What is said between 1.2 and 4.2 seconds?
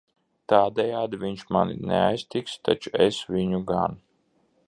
viņš mani neaiztiks, taču es viņu gan.